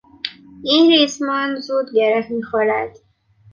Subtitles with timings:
[0.63, 2.97] این ریسمان زود گره میخورد.